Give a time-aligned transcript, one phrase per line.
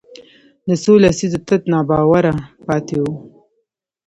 [0.67, 2.33] د څو لسیزو تت ناباوره
[2.67, 3.13] پاتې وو